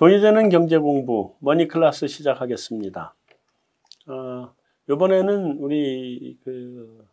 돈이 0.00 0.22
되는 0.22 0.48
경제 0.48 0.78
공부 0.78 1.36
머니 1.40 1.68
클래스 1.68 2.06
시작하겠습니다. 2.06 3.14
어, 4.06 4.54
이번에는 4.88 5.58
우리 5.58 6.38
그 6.42 7.06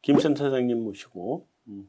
김센 0.00 0.34
사장님 0.34 0.82
모시고 0.82 1.46
음, 1.68 1.88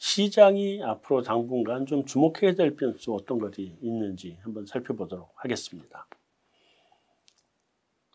시장이 0.00 0.82
앞으로 0.82 1.22
당분간 1.22 1.86
좀 1.86 2.04
주목해야 2.04 2.56
될 2.56 2.74
변수 2.74 3.14
어떤 3.14 3.38
것이 3.38 3.76
있는지 3.80 4.38
한번 4.42 4.66
살펴보도록 4.66 5.30
하겠습니다. 5.36 6.08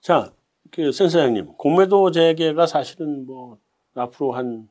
자, 0.02 0.34
그 0.72 0.92
센 0.92 1.08
사장님, 1.08 1.54
공매도 1.54 2.12
재개가 2.12 2.68
사실은 2.68 3.26
뭐 3.26 3.60
앞으로 3.96 4.34
한, 4.34 4.68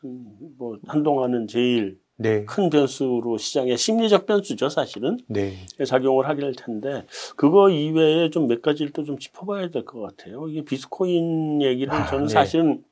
한, 0.00 0.54
뭐 0.58 0.78
한동안은 0.86 1.48
제일 1.48 1.98
네. 2.16 2.44
큰 2.44 2.70
변수로 2.70 3.38
시장의 3.38 3.76
심리적 3.76 4.26
변수죠, 4.26 4.68
사실은. 4.68 5.18
네. 5.28 5.56
작용을 5.86 6.28
하게 6.28 6.42
될 6.42 6.54
텐데, 6.54 7.06
그거 7.36 7.70
이외에 7.70 8.30
좀 8.30 8.46
몇 8.46 8.62
가지를 8.62 8.92
또 8.92 9.04
좀 9.04 9.18
짚어봐야 9.18 9.68
될 9.70 9.84
것 9.84 10.00
같아요. 10.00 10.48
이게 10.48 10.62
비트코인 10.64 11.60
얘기를 11.62 11.92
아, 11.92 12.06
저는 12.06 12.26
네. 12.26 12.32
사실은 12.32 12.84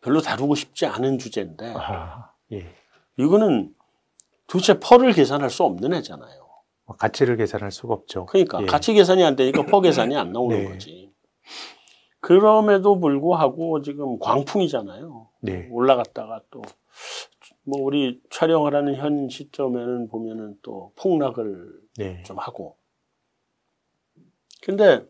별로 0.00 0.20
다루고 0.20 0.54
싶지 0.56 0.86
않은 0.86 1.18
주제인데, 1.18 1.74
아, 1.76 2.30
예. 2.52 2.66
이거는 3.18 3.72
도대체 4.46 4.78
펄을 4.80 5.12
계산할 5.12 5.50
수 5.50 5.62
없는 5.64 5.94
애잖아요. 5.94 6.46
뭐 6.86 6.96
가치를 6.96 7.36
계산할 7.36 7.70
수가 7.72 7.94
없죠. 7.94 8.26
그러니까 8.26 8.62
예. 8.62 8.66
가치 8.66 8.94
계산이 8.94 9.24
안 9.24 9.34
되니까 9.36 9.64
퍼 9.66 9.80
계산이 9.80 10.16
안 10.16 10.32
나오는 10.32 10.56
네. 10.56 10.68
거지. 10.70 11.12
그럼에도 12.20 12.98
불구하고 12.98 13.82
지금 13.82 14.18
광풍이잖아요. 14.18 15.28
네. 15.42 15.68
올라갔다가 15.70 16.42
또 16.50 16.62
뭐 17.66 17.80
우리 17.82 18.20
촬영을 18.30 18.74
하는 18.74 18.94
현 18.94 19.28
시점에는 19.28 20.08
보면은 20.08 20.56
또 20.62 20.92
폭락을 20.96 21.80
네. 21.98 22.22
좀 22.22 22.38
하고. 22.38 22.76
근데 24.62 25.04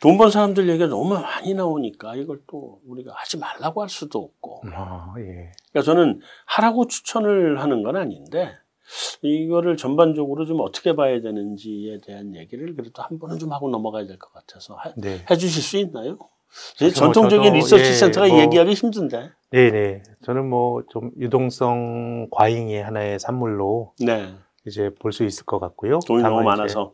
돈 0.00 0.18
번 0.18 0.30
사람들 0.30 0.68
얘기가 0.68 0.86
너무 0.88 1.14
많이 1.14 1.54
나오니까 1.54 2.14
이걸 2.16 2.42
또 2.46 2.80
우리가 2.86 3.12
하지 3.14 3.38
말라고 3.38 3.80
할 3.82 3.88
수도 3.88 4.18
없고. 4.18 4.62
아, 4.72 5.14
예. 5.18 5.52
그러니까 5.70 5.82
저는 5.82 6.20
하라고 6.46 6.86
추천을 6.88 7.60
하는 7.60 7.82
건 7.82 7.96
아닌데 7.96 8.54
이거를 9.22 9.78
전반적으로 9.78 10.44
좀 10.44 10.60
어떻게 10.60 10.94
봐야 10.94 11.20
되는지에 11.22 12.00
대한 12.02 12.34
얘기를 12.34 12.74
그래도 12.76 13.02
한 13.02 13.18
번은 13.18 13.38
좀 13.38 13.52
하고 13.52 13.70
넘어가야 13.70 14.06
될 14.06 14.18
것 14.18 14.30
같아서 14.32 14.78
해, 14.84 14.92
네. 14.98 15.24
해 15.30 15.36
주실 15.36 15.62
수 15.62 15.78
있나요? 15.78 16.18
그래서 16.78 16.94
전통적인 16.96 17.44
저도, 17.44 17.54
리서치 17.56 17.84
예, 17.84 17.92
센터가 17.92 18.28
뭐- 18.28 18.38
얘기하기 18.40 18.72
힘든데. 18.74 19.30
네, 19.50 19.70
네. 19.70 20.02
저는 20.22 20.48
뭐 20.48 20.82
좀 20.88 21.10
유동성 21.18 22.28
과잉의 22.30 22.82
하나의 22.82 23.18
산물로 23.18 23.92
네. 24.04 24.34
이제 24.66 24.90
볼 25.00 25.12
수 25.12 25.24
있을 25.24 25.44
것 25.46 25.58
같고요. 25.58 25.98
돈이 26.06 26.22
너무 26.22 26.42
많아서. 26.42 26.92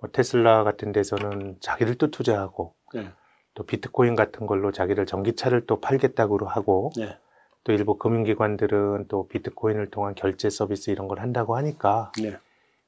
뭐 0.00 0.10
테슬라 0.12 0.64
같은 0.64 0.92
데서는 0.92 1.56
자기를 1.60 1.94
또 1.94 2.10
투자하고 2.10 2.74
네. 2.94 3.08
또 3.54 3.62
비트코인 3.64 4.16
같은 4.16 4.46
걸로 4.46 4.72
자기를 4.72 5.06
전기차를 5.06 5.66
또 5.66 5.80
팔겠다고 5.80 6.38
하고 6.46 6.90
네. 6.96 7.16
또 7.64 7.72
일부 7.72 7.96
금융기관들은 7.98 9.06
또 9.08 9.28
비트코인을 9.28 9.90
통한 9.90 10.14
결제 10.16 10.50
서비스 10.50 10.90
이런 10.90 11.06
걸 11.06 11.20
한다고 11.20 11.56
하니까 11.56 12.10
네. 12.20 12.36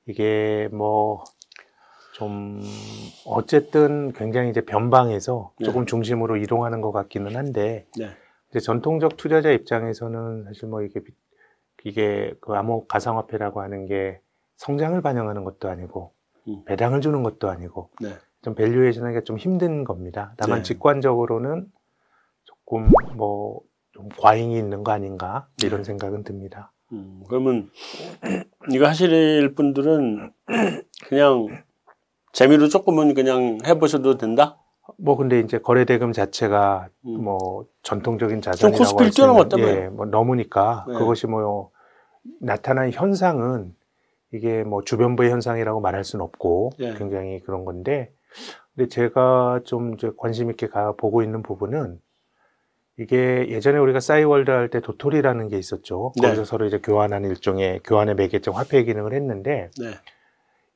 이게 0.07 0.69
뭐 0.73 1.23
좀 2.15 2.61
어쨌든 3.27 4.13
굉장히 4.13 4.51
이제 4.51 4.61
변방에서 4.61 5.53
네. 5.59 5.65
조금 5.65 5.85
중심으로 5.85 6.37
이동하는 6.37 6.81
것 6.81 6.93
같기는 6.93 7.35
한데 7.35 7.87
네. 7.99 8.11
이제 8.51 8.61
전통적 8.61 9.17
투자자 9.17 9.51
입장에서는 9.51 10.45
사실 10.45 10.69
뭐 10.69 10.83
이게 10.83 11.01
비- 11.03 11.13
이게 11.85 12.33
그 12.41 12.53
암호 12.53 12.87
가상화폐라고 12.87 13.61
하는 13.63 13.87
게 13.87 14.21
성장을 14.57 15.01
반영하는 15.03 15.43
것도 15.43 15.69
아니고 15.69 16.13
음. 16.47 16.63
배당을 16.67 17.01
주는 17.01 17.23
것도 17.25 17.51
아니고 17.51 17.91
네. 18.01 18.11
좀 18.43 18.55
밸류에이션하기가 18.55 19.25
좀 19.25 19.37
힘든 19.37 19.83
겁니다. 19.83 20.35
다만 20.37 20.59
네. 20.59 20.63
직관적으로는 20.63 21.67
조금 22.45 22.91
뭐 23.17 23.61
좀 23.95 24.09
과잉이 24.19 24.59
있는 24.59 24.83
거 24.83 24.91
아닌가 24.91 25.47
이런 25.63 25.79
네. 25.81 25.85
생각은 25.85 26.25
듭니다. 26.25 26.73
음, 26.93 27.23
그러면 27.29 27.71
이거 28.73 28.87
하실 28.89 29.55
분들은 29.55 30.33
그냥 31.09 31.47
재미로 32.35 32.69
조금은 32.69 33.15
그냥 33.15 33.59
해보셔도 33.65 34.19
된다? 34.19 34.59
뭐 34.99 35.17
근데 35.17 35.41
이제 35.41 35.59
거래 35.59 35.85
대금 35.85 36.13
자체가 36.13 36.89
음. 37.07 37.25
뭐 37.25 37.65
전통적인 37.83 38.43
자산이라고 38.43 38.77
코스피를 38.79 39.07
할수 39.07 39.13
있는- 39.13 39.17
뛰어넘었다며요. 39.17 39.69
예, 39.85 39.89
뭐 39.89 40.05
넘으니까 40.07 40.85
네. 40.89 40.95
그것이 40.95 41.27
뭐 41.27 41.71
나타난 42.41 42.91
현상은 42.91 43.75
이게 44.33 44.63
뭐 44.65 44.83
주변부의 44.83 45.31
현상이라고 45.31 45.81
말할 45.81 46.05
수는 46.05 46.25
없고 46.25 46.73
예. 46.81 46.95
굉장히 46.95 47.41
그런 47.41 47.65
건데 47.65 48.13
근데 48.75 48.89
제가 48.89 49.61
좀 49.65 49.95
이제 49.95 50.11
관심 50.19 50.51
있게 50.51 50.67
가 50.67 50.93
보고 50.97 51.23
있는 51.23 51.43
부분은 51.43 52.01
이게 52.99 53.47
예전에 53.49 53.79
우리가 53.79 54.01
싸이월드 54.01 54.51
할 54.51 54.69
때 54.71 54.81
도토리라는 54.81 55.49
게 55.49 55.57
있었죠. 55.59 56.13
네. 56.21 56.27
거기서 56.29 56.45
서로 56.45 56.67
이제 56.67 56.79
교환하는 56.79 57.31
일종의 57.31 57.81
교환의 57.85 58.17
매개점 58.17 58.55
화폐 58.55 58.83
기능을 58.85 59.13
했는데 59.15 59.71
네. 59.81 59.87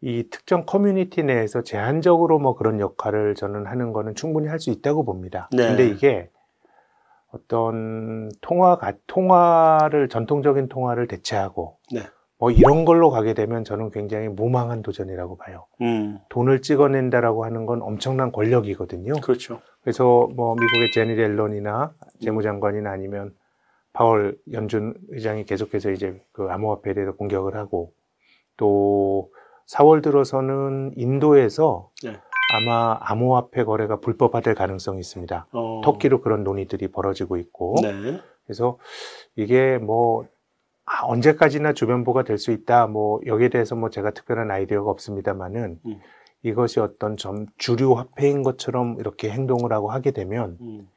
이 0.00 0.28
특정 0.30 0.64
커뮤니티 0.64 1.22
내에서 1.22 1.62
제한적으로 1.62 2.38
뭐 2.38 2.54
그런 2.54 2.78
역할을 2.80 3.34
저는 3.34 3.66
하는 3.66 3.92
거는 3.92 4.14
충분히 4.14 4.46
할 4.48 4.58
수 4.60 4.70
있다고 4.70 5.04
봅니다. 5.04 5.48
네. 5.52 5.68
근데 5.68 5.86
이게 5.88 6.30
어떤 7.30 8.30
통화가 8.40 8.94
통화를 9.06 10.08
전통적인 10.08 10.68
통화를 10.68 11.06
대체하고 11.06 11.78
네. 11.92 12.00
뭐 12.38 12.50
이런 12.50 12.84
걸로 12.84 13.10
가게 13.10 13.34
되면 13.34 13.64
저는 13.64 13.90
굉장히 13.90 14.28
무망한 14.28 14.82
도전이라고 14.82 15.36
봐요. 15.36 15.66
음, 15.80 16.18
돈을 16.28 16.62
찍어낸다라고 16.62 17.44
하는 17.44 17.66
건 17.66 17.82
엄청난 17.82 18.30
권력이거든요. 18.30 19.14
그렇죠. 19.20 19.60
그래서 19.82 20.28
뭐 20.36 20.54
미국의 20.54 20.92
제니 20.92 21.12
앨런이나 21.20 21.92
재무장관이나 22.20 22.90
아니면 22.90 23.34
파월 23.92 24.38
연준 24.52 24.94
의장이 25.08 25.44
계속해서 25.44 25.90
이제 25.90 26.20
그 26.32 26.46
암호화폐에 26.48 26.94
대해서 26.94 27.12
공격을 27.12 27.56
하고 27.56 27.92
또 28.56 29.30
4월 29.72 30.02
들어서는 30.02 30.92
인도에서 30.96 31.90
네. 32.02 32.16
아마 32.54 32.98
암호화폐 33.02 33.64
거래가 33.64 34.00
불법화될 34.00 34.54
가능성이 34.54 35.00
있습니다. 35.00 35.48
어, 35.52 35.80
터키로 35.84 36.22
그런 36.22 36.42
논의들이 36.44 36.88
벌어지고 36.88 37.36
있고 37.36 37.76
네. 37.82 38.20
그래서 38.46 38.78
이게 39.36 39.76
뭐 39.78 40.26
아, 40.86 41.04
언제까지나 41.04 41.74
주변부가 41.74 42.22
될 42.24 42.38
수 42.38 42.50
있다. 42.50 42.86
뭐 42.86 43.20
여기에 43.26 43.50
대해서 43.50 43.74
뭐 43.76 43.90
제가 43.90 44.12
특별한 44.12 44.50
아이디어가 44.50 44.90
없습니다만은 44.90 45.80
음. 45.84 46.00
이것이 46.42 46.80
어떤 46.80 47.16
점 47.18 47.46
주류 47.58 47.92
화폐인 47.94 48.42
것처럼 48.42 48.96
이렇게 48.98 49.28
행동을 49.30 49.72
하고 49.72 49.90
하게 49.90 50.12
되면 50.12 50.56
음, 50.62 50.88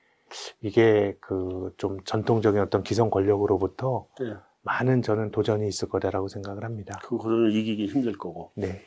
이게 0.62 1.18
그 1.20 1.74
좀 1.78 2.00
전통적인 2.04 2.62
어떤 2.62 2.84
기성 2.84 3.10
권력으로부터 3.10 4.06
네. 4.20 4.36
많은 4.64 5.02
저는 5.02 5.32
도전이 5.32 5.68
있을 5.68 5.90
거다라고 5.90 6.28
생각을 6.28 6.64
합니다. 6.64 7.00
그거를 7.04 7.54
이기기 7.56 7.88
힘들 7.88 8.18
거고. 8.18 8.52
네. 8.56 8.84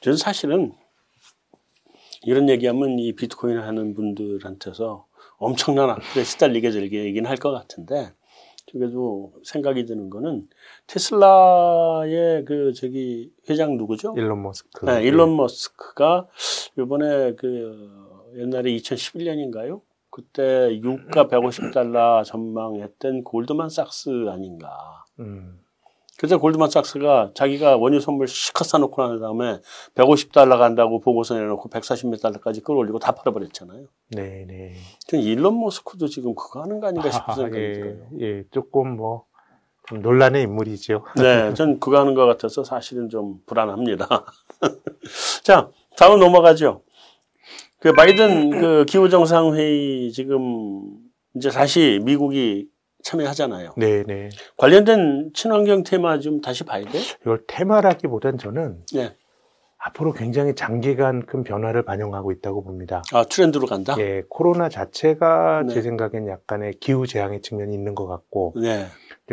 저는 0.00 0.16
사실은 0.16 0.72
이런 2.22 2.48
얘기하면 2.48 2.98
이 2.98 3.12
비트코인 3.14 3.58
하는 3.58 3.94
분들한테서 3.94 5.06
엄청난 5.38 5.90
악플에 5.90 6.24
시달리게 6.24 6.70
되긴 6.70 7.26
할것 7.26 7.54
같은데 7.54 8.12
그래도 8.72 9.32
생각이 9.44 9.86
드는 9.86 10.10
거는 10.10 10.48
테슬라의 10.88 12.44
그 12.44 12.72
저기 12.72 13.32
회장 13.48 13.76
누구죠? 13.76 14.14
일론 14.16 14.42
머스크. 14.42 14.84
네, 14.86 15.04
일론 15.04 15.36
머스크가 15.36 16.26
이번에 16.76 17.34
그 17.36 17.88
옛날에 18.36 18.70
2011년인가요? 18.76 19.82
그때 20.16 20.80
유가 20.82 21.26
150달러 21.28 22.24
전망했던 22.24 23.22
골드만삭스 23.22 24.30
아닌가. 24.30 25.04
음, 25.18 25.60
그때 26.16 26.36
골드만삭스가 26.36 27.32
자기가 27.34 27.76
원유 27.76 28.00
선물 28.00 28.26
시컷 28.26 28.66
사놓고 28.66 29.06
난 29.06 29.20
다음에 29.20 29.60
150달러 29.94 30.56
간다고 30.56 31.00
보고서 31.00 31.34
내놓고 31.34 31.68
140몇 31.68 32.22
달러까지 32.22 32.62
끌어올리고 32.62 32.98
다 32.98 33.12
팔아버렸잖아요. 33.12 33.88
네, 34.12 34.46
네. 34.48 34.76
전 35.06 35.20
일론 35.20 35.60
머스크도 35.60 36.08
지금 36.08 36.34
그거 36.34 36.62
하는 36.62 36.80
거 36.80 36.86
아닌가 36.86 37.10
싶은 37.10 37.34
생각이 37.34 37.62
예, 37.62 37.72
들어요. 37.74 38.06
예, 38.20 38.44
조금 38.50 38.96
뭐 38.96 39.26
좀 39.86 40.02
논란의 40.02 40.42
인물이죠. 40.42 41.04
네, 41.16 41.54
전 41.54 41.78
그거 41.78 41.98
하는 42.00 42.14
것 42.14 42.26
같아서 42.26 42.64
사실은 42.64 43.08
좀 43.08 43.40
불안합니다. 43.46 44.24
자, 45.44 45.70
다음 45.96 46.18
넘어가죠. 46.18 46.82
그 47.86 47.92
바이든 47.92 48.50
그 48.50 48.84
기후 48.88 49.08
정상 49.08 49.54
회의 49.54 50.10
지금 50.10 50.82
이제 51.36 51.50
다시 51.50 52.00
미국이 52.02 52.66
참여하잖아요. 53.04 53.74
네, 53.76 54.02
네. 54.02 54.28
관련된 54.56 55.30
친환경 55.34 55.84
테마 55.84 56.18
좀 56.18 56.40
다시 56.40 56.64
봐야 56.64 56.84
돼? 56.84 56.98
이걸 57.20 57.44
테마라기보단 57.46 58.38
저는 58.38 58.78
네. 58.92 59.14
앞으로 59.78 60.14
굉장히 60.14 60.56
장기간 60.56 61.26
큰 61.26 61.44
변화를 61.44 61.84
반영하고 61.84 62.32
있다고 62.32 62.64
봅니다. 62.64 63.02
아, 63.12 63.22
트렌드로 63.22 63.68
간다? 63.68 63.94
예, 64.00 64.24
코로나 64.28 64.68
자체가 64.68 65.62
네. 65.68 65.74
제 65.74 65.80
생각엔 65.82 66.26
약간의 66.26 66.72
기후 66.80 67.06
재앙의 67.06 67.40
측면이 67.42 67.72
있는 67.72 67.94
것 67.94 68.08
같고, 68.08 68.54
네. 68.60 68.86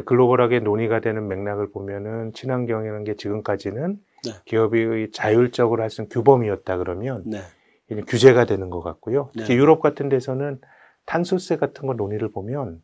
글로벌하게 0.06 0.60
논의가 0.60 1.00
되는 1.00 1.28
맥락을 1.28 1.72
보면은 1.72 2.34
친환경이라는 2.34 3.04
게 3.04 3.16
지금까지는 3.16 3.98
네. 4.26 4.32
기업이 4.46 5.10
자율적으로 5.12 5.82
할 5.82 5.90
수 5.90 6.04
있는 6.04 6.10
규범이었다 6.10 6.78
그러면 6.78 7.24
네. 7.26 7.40
규제가 8.02 8.46
되는 8.46 8.70
것 8.70 8.82
같고요. 8.82 9.30
특히 9.38 9.50
네. 9.50 9.56
유럽 9.56 9.82
같은 9.82 10.10
데서는 10.10 10.60
탄소세 11.06 11.58
같은 11.58 11.88
거 11.88 11.94
논의를 11.94 12.32
보면 12.32 12.82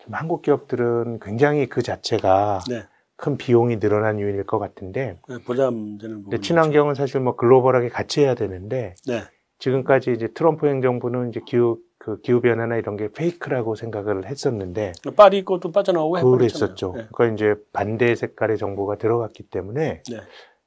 좀 0.00 0.14
한국 0.14 0.42
기업들은 0.42 1.20
굉장히 1.20 1.68
그 1.68 1.82
자체가 1.82 2.60
네. 2.68 2.82
큰 3.16 3.36
비용이 3.36 3.80
늘어난 3.80 4.18
요인일 4.18 4.44
것 4.44 4.58
같은데 4.58 5.18
네, 5.28 5.38
부담되는 5.44 6.24
부분. 6.24 6.40
친환경은 6.40 6.94
사실 6.94 7.20
뭐 7.20 7.36
글로벌하게 7.36 7.90
같이 7.90 8.22
해야 8.22 8.34
되는데 8.34 8.94
네. 9.06 9.22
지금까지 9.58 10.12
이제 10.12 10.28
트럼프 10.28 10.66
행정부는 10.66 11.28
이제 11.28 11.40
기후 11.46 11.78
그 11.98 12.18
기후 12.22 12.40
변화나 12.40 12.76
이런 12.76 12.96
게 12.96 13.12
페이크라고 13.12 13.74
생각을 13.74 14.24
했었는데 14.24 14.92
파리 15.16 15.44
것도 15.44 15.70
빠져나오고. 15.70 16.30
그랬었죠. 16.30 16.94
네. 16.96 17.06
그러니까 17.12 17.34
이제 17.34 17.62
반대 17.74 18.14
색깔의 18.14 18.56
정보가 18.56 18.96
들어갔기 18.96 19.42
때문에 19.50 20.02
네. 20.08 20.16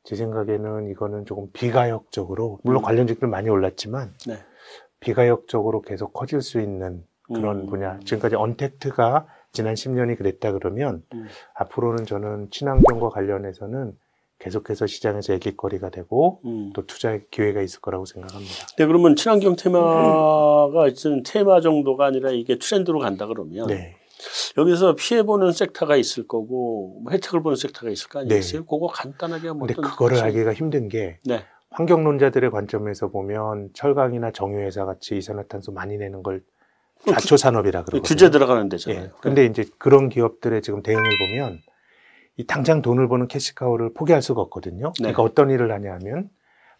제 0.04 0.16
생각에는 0.16 0.90
이거는 0.90 1.26
조금 1.26 1.50
비가역적으로 1.54 2.60
물론 2.64 2.82
음. 2.82 2.86
관련주들 2.86 3.28
많이 3.28 3.50
올랐지만 3.50 4.14
네. 4.28 4.38
비가역적으로 5.00 5.82
계속 5.82 6.14
커질 6.14 6.42
수 6.42 6.60
있는 6.60 7.04
그런 7.34 7.62
음. 7.62 7.66
분야. 7.68 8.00
지금까지 8.02 8.36
언택트가 8.36 9.28
지난 9.52 9.76
10년이 9.76 10.18
그랬다 10.18 10.52
그러면 10.52 11.04
음. 11.14 11.28
앞으로는 11.56 12.06
저는 12.06 12.50
친환경과 12.52 13.10
관련해서는 13.10 13.98
계속해서 14.40 14.88
시장에서 14.88 15.34
얘기거리가 15.36 15.90
되고 15.90 16.42
음. 16.44 16.72
또 16.74 16.86
투자 16.86 17.18
기회가 17.32 17.62
있을 17.62 17.80
거라고 17.80 18.06
생각합니다. 18.06 18.54
네, 18.78 18.86
그러면 18.86 19.16
친환경 19.16 19.56
테마가 19.56 20.88
있는 20.88 21.24
테마 21.24 21.62
정도가 21.62 22.06
아니라 22.08 22.32
이게 22.32 22.58
트렌드로 22.58 23.00
간다 23.00 23.26
그러면 23.26 23.68
네. 23.68 23.96
여기서 24.58 24.96
피해 24.96 25.24
보는 25.24 25.52
섹터가 25.52 25.96
있을 25.96 26.28
거고 26.28 27.02
뭐 27.04 27.12
혜택을 27.12 27.42
보는 27.42 27.56
섹터가 27.56 27.92
있을 27.92 28.10
거 28.10 28.20
아니겠어요? 28.20 28.62
네. 28.62 28.66
그거 28.70 28.88
간단하게 28.88 29.48
한번 29.50 29.68
근데 29.68 29.82
그거를 29.82 30.16
특징? 30.16 30.26
알기가 30.26 30.54
힘든 30.54 30.88
게 30.90 31.20
네. 31.26 31.44
환경론자들의 31.72 32.52
관점에서 32.52 33.10
보면 33.10 33.70
철강이나 33.74 34.32
정유회사 34.32 34.86
같이 34.86 35.18
이산화탄소 35.18 35.72
많이 35.72 35.98
내는 35.98 36.24
걸 36.24 36.44
좌초 37.06 37.36
산업이라 37.38 37.84
그러거든요. 37.84 38.02
규제 38.04 38.30
들어가는 38.30 38.70
데잖아요. 38.70 39.04
예. 39.04 39.12
근데 39.22 39.46
이제 39.46 39.66
그런 39.78 40.10
기업들의 40.10 40.62
지금 40.62 40.82
대응을 40.82 41.04
보면 41.04 41.60
이 42.38 42.46
당장 42.46 42.82
돈을 42.82 43.08
버는 43.08 43.28
캐시카우를 43.28 43.94
포기할 43.94 44.22
수가 44.22 44.42
없거든요. 44.42 44.94
네. 45.00 45.12
그러니까 45.12 45.24
어떤 45.24 45.50
일을 45.50 45.72
하냐 45.72 45.94
하면 45.94 46.30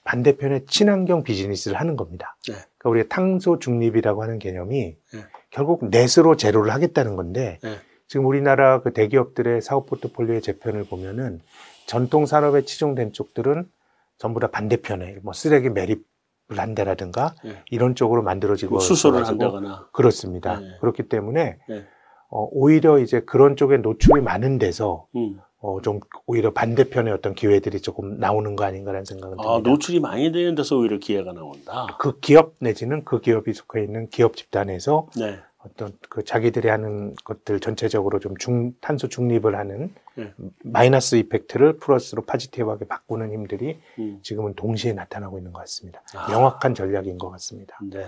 반대편에 0.04 0.66
친환경 0.66 1.24
비즈니스를 1.24 1.80
하는 1.80 1.96
겁니다. 1.96 2.36
네. 2.48 2.54
그러니까 2.78 2.90
우리가 2.90 3.08
탄소 3.10 3.60
중립이라고 3.60 4.22
하는 4.24 4.40
개념이 4.40 4.96
네. 5.14 5.20
결국 5.54 5.86
넷으로 5.90 6.36
제로를 6.36 6.74
하겠다는 6.74 7.16
건데 7.16 7.60
네. 7.62 7.78
지금 8.08 8.26
우리나라 8.26 8.82
그 8.82 8.92
대기업들의 8.92 9.62
사업 9.62 9.86
포트폴리오의 9.86 10.42
재편을 10.42 10.84
보면은 10.84 11.42
전통 11.86 12.26
산업에 12.26 12.64
치중된 12.64 13.14
쪽들은 13.14 13.70
전부 14.18 14.40
다 14.40 14.48
반대편에 14.48 15.18
뭐 15.22 15.34
쓰레기 15.34 15.70
매립을 15.70 16.04
한다라든가 16.50 17.36
네. 17.44 17.62
이런 17.70 17.96
쪽으로 17.96 18.24
만들어지고 18.24 18.72
뭐 18.72 18.80
수소를 18.80 19.28
한다거나. 19.28 19.88
그렇습니다. 19.92 20.60
네. 20.60 20.78
그렇기 20.82 21.04
때문에 21.04 21.60
네. 21.70 21.86
어, 22.30 22.48
오히려 22.52 22.98
이제 22.98 23.20
그런 23.22 23.56
쪽에 23.56 23.78
노출이 23.78 24.22
많은 24.22 24.58
데서 24.58 25.08
음. 25.16 25.40
어, 25.64 25.80
좀 25.82 26.02
오히려 26.28 26.52
반대편의 26.52 27.14
어떤 27.14 27.34
기회들이 27.34 27.80
조금 27.80 28.20
나오는 28.20 28.58
거 28.58 28.66
아닌가라는 28.66 29.06
생각은 29.06 29.38
듭니다. 29.38 29.50
아, 29.50 29.60
노출이 29.60 30.02
많이 30.02 30.30
되는 30.34 30.56
데서 30.56 30.76
오히려 30.76 30.98
기회가 30.98 31.32
나온다. 31.32 31.88
그 32.00 32.20
기업 32.20 32.56
내지는 32.60 33.06
그 33.06 33.22
기업이 33.22 33.54
속해 33.54 33.82
있는 33.82 34.10
기업 34.10 34.36
집단에서 34.36 35.08
네. 35.18 35.40
어떤 35.60 35.94
그 36.10 36.26
자기들이 36.26 36.68
하는 36.68 37.16
것들 37.24 37.62
전체적으로 37.62 38.20
좀 38.20 38.36
중, 38.36 38.74
탄소 38.82 39.08
중립을 39.08 39.56
하는 39.56 39.96
네. 40.16 40.34
마이너스 40.66 41.16
이펙트를 41.16 41.78
플러스로 41.78 42.24
파지티브하게 42.24 42.86
바꾸는 42.86 43.32
힘들이 43.32 43.80
음. 44.00 44.20
지금은 44.22 44.56
동시에 44.56 44.92
나타나고 44.92 45.38
있는 45.38 45.54
것 45.54 45.60
같습니다. 45.62 46.02
아. 46.14 46.30
명확한 46.30 46.76
전략인 46.76 47.18
것 47.18 47.30
같습니다. 47.30 47.80
네. 47.82 48.06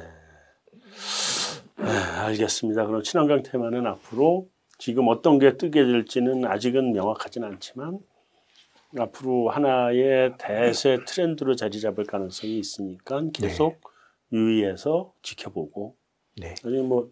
네, 1.77 1.89
알겠습니다. 2.19 2.85
그럼 2.85 3.01
친환경 3.01 3.43
테마는 3.43 3.87
앞으로 3.87 4.49
지금 4.77 5.07
어떤 5.07 5.39
게 5.39 5.57
뜨게 5.57 5.83
될지는 5.85 6.45
아직은 6.45 6.91
명확하진 6.93 7.43
않지만 7.43 7.99
앞으로 8.97 9.49
하나의 9.49 10.33
대세 10.37 10.99
트렌드로 11.05 11.55
자리 11.55 11.79
잡을 11.79 12.05
가능성이 12.05 12.57
있으니까 12.59 13.21
계속 13.33 13.81
유의해서 14.31 15.13
지켜보고 15.21 15.95
네. 16.37 16.55
아니 16.65 16.81
뭐 16.81 17.09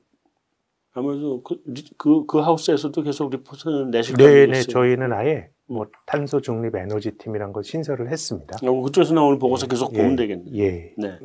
아무래도 0.94 1.42
그, 1.44 1.62
리- 1.66 1.90
그, 1.98 2.26
그 2.26 2.40
하우스에서도 2.40 3.02
계속 3.02 3.32
리포트는 3.32 3.92
내실 3.92 4.16
네, 4.16 4.24
거예요. 4.24 4.48
네, 4.48 4.62
저희는 4.62 5.12
아예 5.12 5.50
뭐 5.66 5.88
탄소 6.06 6.40
중립 6.40 6.76
에너지 6.76 7.12
팀이란 7.18 7.52
걸 7.52 7.64
신설을 7.64 8.12
했습니다. 8.12 8.58
어, 8.62 8.82
그쪽에서 8.82 9.14
나오는 9.14 9.40
보고서 9.40 9.68
계속 9.68 9.92
보면 9.94 10.14
예, 10.14 10.16
되겠네요. 10.18 10.56
예. 10.64 10.94
네, 10.98 11.20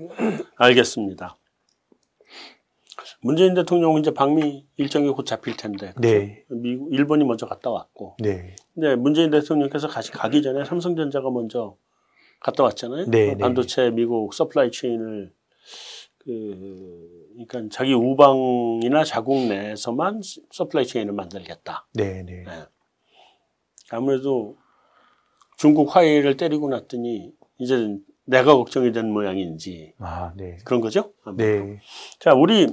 알겠습니다. 0.57 1.37
문재인 3.21 3.55
대통령 3.55 3.97
이제 3.99 4.13
방미 4.13 4.67
일정이 4.77 5.09
곧 5.11 5.25
잡힐 5.25 5.57
텐데, 5.57 5.93
그죠? 5.95 6.01
네. 6.01 6.45
미국, 6.49 6.93
일본이 6.93 7.25
먼저 7.25 7.47
갔다 7.47 7.71
왔고, 7.71 8.17
네. 8.19 8.55
근데 8.75 8.97
문재인 8.97 9.31
대통령께서 9.31 9.89
가시, 9.89 10.11
가기 10.13 10.43
전에 10.43 10.65
삼성전자가 10.65 11.31
먼저 11.31 11.77
갔다 12.41 12.63
왔잖아요. 12.63 13.07
네, 13.07 13.27
그 13.27 13.31
네. 13.33 13.39
반도체 13.39 13.91
미국 13.91 14.33
supply 14.33 14.71
chain을 14.71 15.33
그, 16.19 17.27
그러니까 17.33 17.69
자기 17.71 17.95
우방이나 17.95 19.05
자국 19.05 19.47
내에서만 19.49 20.21
supply 20.51 20.87
chain을 20.87 21.13
만들겠다. 21.15 21.87
네, 21.95 22.23
네. 22.23 22.45
네. 22.45 22.53
아무래도 23.91 24.57
중국 25.57 25.95
화웨이를 25.95 26.37
때리고 26.37 26.69
났더니 26.69 27.33
이제 27.59 27.99
내가 28.25 28.55
걱정이 28.55 28.93
된 28.93 29.11
모양인지 29.11 29.95
아, 29.99 30.33
네. 30.37 30.59
그런 30.65 30.81
거죠? 30.81 31.13
네. 31.37 31.81
자, 32.21 32.35
우리 32.35 32.69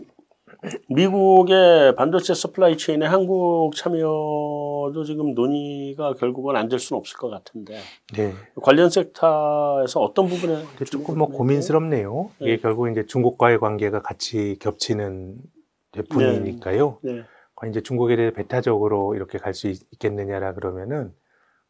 미국의 0.90 1.96
반도체 1.96 2.34
supply 2.34 2.78
chain에 2.78 3.06
한국 3.06 3.76
참여도 3.76 5.04
지금 5.06 5.34
논의가 5.34 6.14
결국은 6.14 6.56
안 6.56 6.70
될 6.70 6.80
수는 6.80 7.00
없을 7.00 7.18
것 7.18 7.30
같은데 7.30 7.76
네. 8.16 8.34
관련 8.62 8.90
섹터에서 8.90 10.00
어떤 10.02 10.28
부분에 10.28 10.64
조금 10.86 11.18
뭐 11.20 11.28
고민스럽네요. 11.28 12.32
이게 12.40 12.56
네. 12.56 12.58
결국 12.58 12.90
이제 12.90 13.06
중국과의 13.06 13.60
관계가 13.60 14.02
같이 14.02 14.58
겹치는 14.60 15.38
제품이니까요. 15.94 17.00
네, 17.04 17.24
과연 17.56 17.72
이제 17.72 17.82
중국에 17.82 18.16
대해 18.16 18.32
배타적으로 18.32 19.16
이렇게 19.16 19.38
갈 19.38 19.54
수 19.54 19.68
있겠느냐라 19.68 20.54
그러면은 20.56 21.14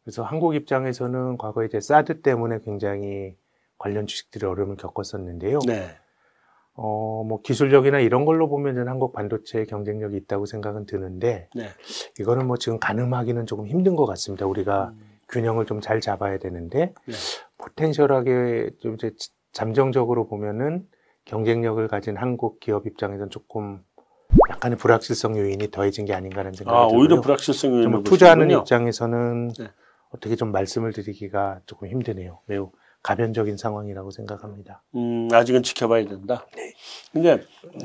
그래서 0.02 0.22
한국 0.22 0.54
입장에서는 0.54 1.36
과거에 1.36 1.66
이제 1.66 1.80
사드 1.80 2.22
때문에 2.22 2.60
굉장히 2.64 3.36
관련 3.78 4.06
주식들이 4.06 4.46
어려움을 4.46 4.76
겪었었는데요. 4.76 5.58
네, 5.66 5.90
어, 6.78 7.24
뭐 7.26 7.40
기술력이나 7.42 8.00
이런 8.00 8.24
걸로 8.26 8.48
보면은 8.48 8.88
한국 8.88 9.12
반도체의 9.12 9.66
경쟁력이 9.66 10.16
있다고 10.16 10.44
생각은 10.46 10.84
드는데 10.86 11.48
네. 11.54 11.68
이거는 12.20 12.46
뭐 12.46 12.56
지금 12.58 12.78
가늠하기는 12.78 13.46
조금 13.46 13.66
힘든 13.66 13.96
것 13.96 14.04
같습니다. 14.06 14.46
우리가 14.46 14.92
음, 14.94 15.00
균형을 15.30 15.64
좀 15.66 15.80
잘 15.80 16.00
잡아야 16.00 16.38
되는데 16.38 16.92
네. 17.06 17.14
포텐셜하게 17.58 18.70
좀 18.80 18.94
이제 18.94 19.12
잠정적으로 19.52 20.26
보면은 20.28 20.86
경쟁력을 21.24 21.86
가진 21.88 22.16
한국 22.16 22.60
기업 22.60 22.86
입장에서는 22.86 23.30
조금 23.30 23.80
약간의 24.50 24.76
불확실성 24.78 25.36
요인이 25.38 25.70
더해진 25.70 26.04
게 26.04 26.12
아닌가라는 26.12 26.52
생각이 26.52 26.76
아 26.76 26.82
들고요. 26.88 27.00
오히려 27.00 27.20
불확실성 27.20 27.70
요인을 27.70 27.82
좀 27.90 28.04
투자하는 28.04 28.44
보시는군요. 28.46 28.62
입장에서는 28.62 29.48
네. 29.58 29.64
어떻게 30.10 30.36
좀 30.36 30.52
말씀을 30.52 30.92
드리기가 30.92 31.60
조금 31.66 31.88
힘드네요. 31.88 32.40
매우 32.46 32.70
가변적인 33.10 33.56
상황이라고 33.56 34.10
생각합니다. 34.10 34.82
음, 34.96 35.28
아직은 35.32 35.62
지켜봐야 35.62 36.06
된다. 36.06 36.44
네. 36.56 36.72
근데 37.12 37.40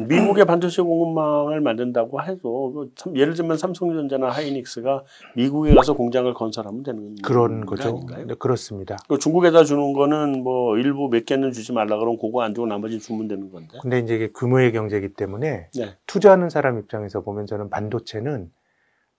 미국의 0.07 0.45
반도체 0.45 0.81
공급망을 0.81 1.61
만든다고 1.61 2.23
해도 2.23 2.71
그 2.73 2.91
참- 2.95 3.15
예를 3.15 3.35
들면 3.35 3.55
삼성전자나 3.57 4.29
하이닉스가 4.29 5.03
미국에 5.35 5.75
가서 5.75 5.93
공장을 5.93 6.33
건설하면 6.33 6.81
되는 6.81 7.15
그런 7.23 7.67
거 7.67 7.75
거죠. 7.75 8.03
네, 8.25 8.33
그렇습니다. 8.39 8.97
그 9.07 9.19
중국에다 9.19 9.63
주는 9.63 9.93
거는 9.93 10.41
뭐 10.41 10.75
일부 10.77 11.07
몇 11.07 11.23
개는 11.25 11.51
주지 11.51 11.71
말라 11.71 11.97
그러면 11.99 12.17
그거 12.19 12.41
안 12.41 12.55
주고 12.55 12.65
나머지 12.65 12.97
주면 12.99 13.27
되는 13.27 13.51
건데. 13.51 13.77
근데 13.79 13.99
이제 13.99 14.15
이게 14.15 14.31
규모의 14.35 14.71
경제이기 14.71 15.09
때문에 15.09 15.67
네. 15.75 15.95
투자하는 16.07 16.49
사람 16.49 16.79
입장에서 16.79 17.21
보면 17.21 17.45
저는 17.45 17.69
반도체는 17.69 18.49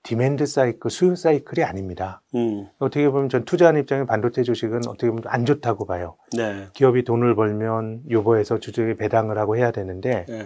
demand 0.03 0.47
사이클, 0.47 0.91
수요 0.91 1.15
사이클이 1.15 1.65
아닙니다. 1.65 2.23
음, 2.35 2.69
어떻게 2.79 3.09
보면 3.09 3.29
전 3.29 3.45
투자하는 3.45 3.83
입장에 3.83 4.05
반도체 4.05 4.43
주식은 4.43 4.89
어떻게 4.89 5.09
보면 5.09 5.23
안 5.27 5.45
좋다고 5.45 5.87
봐요. 5.87 6.17
네. 6.37 6.67
기업이 6.73 7.05
돈을 7.05 7.37
벌면 7.37 8.03
요거에서 8.11 8.59
주주에게 8.59 8.97
배당을 8.97 9.39
하고 9.39 9.57
해야 9.57 9.71
되는데 9.71 10.27
네. 10.29 10.45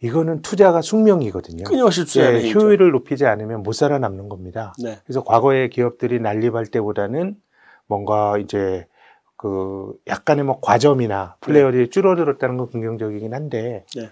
이거는 0.00 0.42
투자가 0.42 0.80
숙명이거든요. 0.80 1.64
끊임없이 1.64 2.04
투자해야 2.06 2.32
네, 2.32 2.40
되죠. 2.40 2.60
효율을 2.60 2.90
높이지 2.92 3.26
않으면 3.26 3.62
못 3.62 3.72
살아남는 3.72 4.28
겁니다. 4.28 4.72
네. 4.82 4.96
그래서 5.04 5.22
과거의 5.22 5.68
기업들이 5.68 6.18
난립할 6.20 6.66
때보다는 6.66 7.36
뭔가 7.86 8.38
이제 8.38 8.86
그 9.36 9.92
약간의 10.06 10.44
뭐 10.44 10.60
과점이나 10.60 11.36
플레이어들이 11.40 11.90
줄어들었다는 11.90 12.56
건 12.56 12.70
긍정적이긴 12.70 13.34
한데 13.34 13.84
네. 13.94 14.08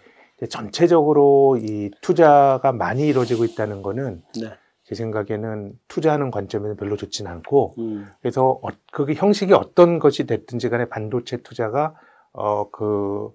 전체적으로 0.49 1.57
이 1.59 1.91
투자가 2.03 2.73
많이 2.73 3.07
이루어지고 3.07 3.45
있다는 3.45 3.81
거는 3.83 4.23
네. 4.39 4.51
제 4.87 4.95
생각에는 4.95 5.73
투자하는 5.89 6.31
관점에는 6.31 6.77
별로 6.77 6.97
좋진 6.97 7.27
않고 7.27 7.75
음. 7.79 8.07
그래서 8.23 8.61
어, 8.63 8.69
그게 8.93 9.15
형식이 9.15 9.53
어떤 9.53 9.99
것이 9.99 10.27
됐든지 10.27 10.69
간에 10.69 10.85
반도체 10.85 11.39
투자가 11.39 11.95
어그 12.33 13.33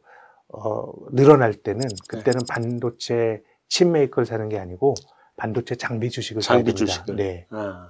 어, 0.48 0.92
늘어날 1.12 1.54
때는 1.54 1.82
그때는 2.08 2.42
반도체 2.50 3.44
칩 3.68 3.90
메이커를 3.90 4.26
사는 4.26 4.48
게 4.48 4.58
아니고 4.58 4.94
반도체 5.36 5.76
장비 5.76 6.10
주식을 6.10 6.42
사야 6.42 6.60
장비 6.60 6.74
됩니다. 6.74 6.86
주식을. 6.86 7.16
네. 7.18 7.48
아. 7.50 7.90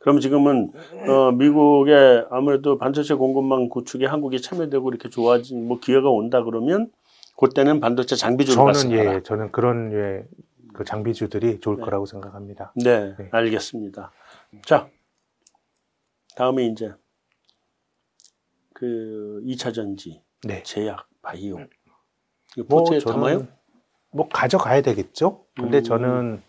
그럼 0.00 0.18
지금은 0.18 0.72
어, 1.08 1.30
미국의 1.30 2.26
아무래도 2.30 2.76
반도체 2.76 3.14
공급망 3.14 3.68
구축에 3.68 4.06
한국이 4.06 4.40
참여되고 4.40 4.88
이렇게 4.88 5.10
좋아진 5.10 5.68
뭐 5.68 5.78
기회가 5.78 6.10
온다 6.10 6.42
그러면 6.42 6.90
그때는 7.38 7.78
반도체 7.78 8.16
장비주를 8.16 8.56
저는 8.56 8.72
갔습니다. 8.72 9.14
예, 9.14 9.22
저는 9.22 9.52
그런 9.52 9.92
예, 9.92 10.24
그 10.76 10.84
장비주들이 10.84 11.60
좋을 11.60 11.78
네. 11.78 11.84
거라고 11.84 12.04
생각합니다. 12.04 12.72
네, 12.76 13.16
네. 13.16 13.28
알겠습니다. 13.32 14.12
자, 14.62 14.88
다음에 16.36 16.66
이제 16.66 16.92
그 18.74 19.40
2차 19.46 19.72
전지, 19.72 20.22
네. 20.44 20.62
제약, 20.64 21.08
바이오. 21.22 21.56
이거 22.58 22.66
뭐 22.68 22.84
포트에 22.84 22.98
저는 22.98 23.14
담아요? 23.14 23.48
뭐 24.12 24.28
가져가야 24.28 24.82
되겠죠. 24.82 25.46
근데 25.56 25.78
음. 25.78 25.82
저는 25.82 26.42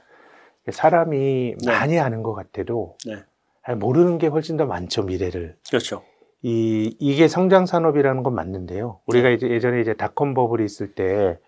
사람이 0.69 1.55
네. 1.63 1.72
많이 1.72 1.98
아는 1.98 2.22
것 2.22 2.34
같아도 2.34 2.98
네. 3.05 3.24
아니, 3.63 3.79
모르는 3.79 4.17
게 4.17 4.27
훨씬 4.27 4.57
더 4.57 4.65
많죠 4.65 5.03
미래를. 5.03 5.57
그렇죠. 5.69 6.03
이 6.41 6.96
이게 7.00 7.29
성장 7.29 7.65
산업이라는 7.65 8.24
건 8.24 8.36
맞는데요. 8.36 8.88
네. 8.88 9.03
우리가 9.07 9.29
이제 9.29 9.50
예전에 9.50 9.79
이제 9.79 9.93
닷컴 9.93 10.34
버블이 10.34 10.65
있을 10.65 10.93
때 10.96 11.39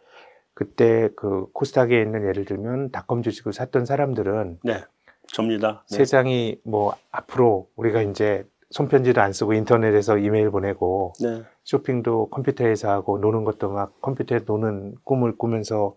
그때 0.60 1.08
그 1.16 1.46
코스닥에 1.54 2.02
있는 2.02 2.28
예를 2.28 2.44
들면 2.44 2.92
닷컴 2.92 3.24
주식을 3.24 3.54
샀던 3.54 3.86
사람들은 3.86 4.60
네, 4.66 4.84
접니다. 5.28 5.86
네. 5.90 5.96
세상이 5.96 6.60
뭐 6.66 6.94
앞으로 7.12 7.70
우리가 7.78 8.02
이제 8.02 8.46
손편지도 8.70 9.22
안 9.22 9.32
쓰고 9.32 9.54
인터넷에서 9.54 10.18
이메일 10.18 10.50
보내고 10.50 11.14
네, 11.22 11.44
쇼핑도 11.64 12.28
컴퓨터에서 12.32 12.90
하고 12.92 13.20
노는 13.20 13.46
것도 13.46 13.70
막 13.70 14.02
컴퓨터에 14.02 14.42
노는 14.46 14.96
꿈을 15.06 15.38
꾸면서 15.38 15.96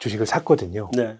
주식을 0.00 0.26
샀거든요. 0.26 0.90
네, 0.96 1.16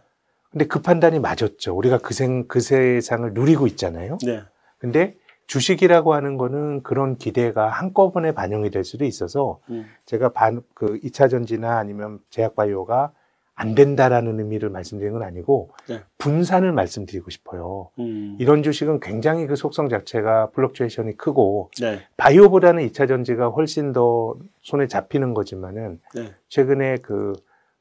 근데 0.51 0.67
그 0.67 0.83
판단이 0.83 1.21
맞았죠. 1.21 1.77
우리가 1.77 1.99
그, 1.99 2.13
생, 2.13 2.49
그 2.49 2.59
세상을 2.59 3.33
누리고 3.35 3.69
있잖아요. 3.69 4.19
네, 4.27 4.41
근데 4.79 5.17
주식이라고 5.51 6.15
하는 6.15 6.37
거는 6.37 6.85
그런 6.85 7.17
기대가 7.17 7.67
한꺼번에 7.69 8.31
반영이 8.31 8.71
될 8.71 8.85
수도 8.85 9.05
있어서 9.05 9.59
음, 9.69 9.85
제가 10.07 10.29
반, 10.29 10.63
그 10.75 11.01
2차 11.01 11.29
전지나 11.29 11.77
아니면 11.77 12.21
제약바이오가 12.31 13.11
안 13.57 13.75
된다라는 13.75 14.39
의미를 14.39 14.71
말씀드리는 14.71 15.19
건 15.19 15.27
아니고 15.27 15.71
네. 15.89 16.03
분산을 16.19 16.71
말씀드리고 16.71 17.31
싶어요. 17.31 17.91
음, 17.99 18.37
이런 18.39 18.63
주식은 18.63 19.01
굉장히 19.01 19.49
그 19.49 19.57
속성 19.57 19.89
자체가 19.89 20.51
fluctuation이 20.51 21.17
크고 21.17 21.73
네, 21.81 21.99
바이오보다는 22.17 22.87
2차 22.87 23.09
전지가 23.09 23.49
훨씬 23.49 23.93
더 23.93 24.37
손에 24.61 24.87
잡히는 24.87 25.35
거지만은 25.35 26.01
네, 26.15 26.33
최근에 26.49 26.99
그 26.99 27.33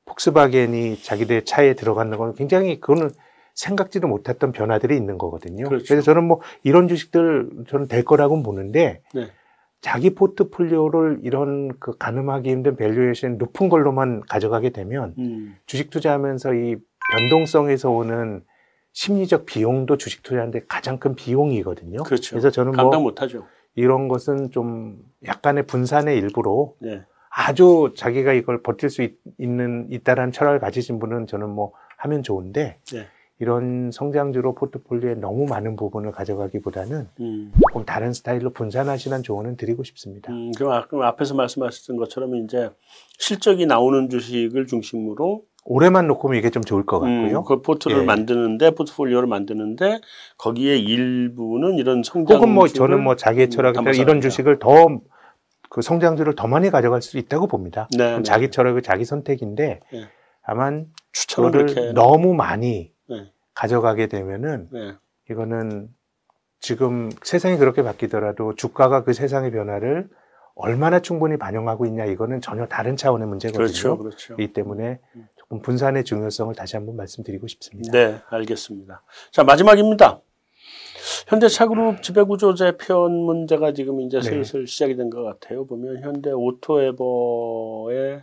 폭스바겐이 0.05 1.03
자기들 1.03 1.45
차에 1.45 1.75
들어가는 1.75 2.17
건 2.17 2.33
굉장히 2.33 2.79
그거는 2.79 3.11
생각지도 3.59 4.07
못했던 4.07 4.53
변화들이 4.53 4.95
있는 4.95 5.17
거거든요. 5.17 5.65
그렇죠. 5.65 5.85
그래서 5.85 6.01
저는 6.01 6.23
뭐 6.23 6.39
이런 6.63 6.87
주식들 6.87 7.49
저는 7.67 7.89
될 7.89 8.05
거라고 8.05 8.41
보는데 8.41 9.01
네. 9.13 9.27
자기 9.81 10.15
포트폴리오를 10.15 11.19
이런 11.23 11.77
그 11.77 11.97
가늠하기 11.97 12.49
힘든 12.49 12.77
valuation 12.77 13.37
높은 13.37 13.67
걸로만 13.67 14.21
가져가게 14.29 14.69
되면 14.69 15.13
음, 15.19 15.57
주식 15.65 15.89
투자하면서 15.89 16.53
이 16.53 16.77
변동성에서 17.11 17.89
오는 17.89 18.43
심리적 18.93 19.45
비용도 19.45 19.97
주식 19.97 20.23
투자하는데 20.23 20.61
가장 20.69 20.97
큰 20.97 21.15
비용이거든요. 21.15 22.03
그렇죠. 22.03 22.31
그래서 22.31 22.51
저는 22.51 22.71
감당 22.71 23.01
뭐 23.01 23.11
못하죠. 23.11 23.45
이런 23.75 24.07
것은 24.07 24.51
좀 24.51 24.99
약간의 25.25 25.63
분산의 25.63 26.17
일부로 26.17 26.77
네, 26.79 27.03
아주 27.29 27.93
자기가 27.95 28.31
이걸 28.33 28.61
버틸 28.63 28.89
수 28.89 29.03
있, 29.03 29.17
는 29.37 29.87
있다라는 29.91 30.31
철학을 30.31 30.59
가지신 30.59 30.99
분은 30.99 31.27
저는 31.27 31.49
뭐 31.49 31.73
하면 31.97 32.23
좋은데 32.23 32.79
네. 32.93 33.07
이런 33.39 33.89
성장주로 33.91 34.53
포트폴리오에 34.55 35.15
너무 35.15 35.45
많은 35.45 35.75
부분을 35.75 36.11
가져가기보다는 36.11 37.07
음, 37.21 37.51
조금 37.61 37.85
다른 37.85 38.11
스타일로 38.13 38.51
분산하시는 38.51 39.23
조언은 39.23 39.55
드리고 39.55 39.83
싶습니다. 39.83 40.31
음, 40.31 40.51
그럼 40.57 40.73
아- 40.73 40.85
그럼 40.87 41.03
앞에서 41.03 41.35
말씀하셨던 41.35 41.95
것처럼 41.97 42.35
이제 42.43 42.69
실적이 43.17 43.65
나오는 43.65 44.09
주식을 44.09 44.67
중심으로 44.67 45.43
올해만 45.65 46.07
놓고 46.07 46.23
보면 46.23 46.37
이게 46.39 46.49
좀 46.49 46.63
좋을 46.63 46.85
것 46.85 46.99
같고요. 46.99 47.39
음, 47.39 47.43
그 47.45 47.61
포트를 47.61 48.01
예. 48.01 48.05
만드는데 48.05 48.71
포트폴리오를 48.71 49.27
만드는데 49.27 50.01
거기에 50.37 50.77
일부는 50.77 51.75
이런 51.77 52.01
성장 52.03 52.37
혹은 52.37 52.53
뭐 52.53 52.67
저는 52.67 53.03
뭐 53.03 53.15
자기의 53.15 53.49
철학에 53.49 53.73
따라 53.73 53.83
담아서 53.85 54.01
이런. 54.01 54.21
주식을 54.21 54.59
더 54.59 54.99
그 55.69 55.81
성장주를 55.81 56.35
더 56.35 56.47
많이 56.47 56.69
가져갈 56.69 57.01
수 57.01 57.17
있다고 57.17 57.47
봅니다. 57.47 57.87
네, 57.95 58.17
네. 58.17 58.23
자기 58.23 58.49
철학이 58.49 58.81
자기 58.81 59.05
선택인데 59.05 59.79
네. 59.93 60.01
다만 60.43 60.87
추천을 61.11 61.93
너무 61.93 62.33
많이 62.33 62.67
네. 62.67 62.91
가져가게 63.59 64.07
되면은 64.07 64.69
네. 64.71 64.93
이거는 65.29 65.89
지금 66.61 67.09
세상이 67.23 67.57
그렇게 67.57 67.83
바뀌더라도 67.83 68.55
주가가 68.55 69.03
그 69.03 69.11
세상의 69.11 69.51
변화를 69.51 70.07
얼마나 70.55 71.01
충분히 71.01 71.37
반영하고 71.37 71.85
있냐 71.85 72.05
이거는 72.05 72.39
전혀 72.39 72.65
다른 72.67 72.95
차원의 72.95 73.27
문제거든요. 73.27 73.57
그렇죠, 73.65 73.97
그렇죠. 73.97 74.33
이기 74.35 74.53
때문에 74.53 74.99
조금 75.35 75.61
분산의 75.61 76.05
중요성을 76.05 76.55
다시 76.55 76.77
한번 76.77 76.95
말씀드리고 76.95 77.47
싶습니다. 77.47 77.91
네, 77.91 78.21
알겠습니다. 78.29 79.03
자 79.31 79.43
마지막입니다. 79.43 80.21
현대차그룹 81.27 82.01
지배구조 82.01 82.53
재편 82.55 83.11
문제가 83.11 83.73
지금 83.73 83.99
이제 84.01 84.19
네. 84.19 84.23
슬슬 84.23 84.67
시작이 84.67 84.95
된 84.95 85.09
것 85.09 85.23
같아요. 85.23 85.65
보면 85.65 86.01
현대 86.01 86.31
오토에버의 86.31 88.21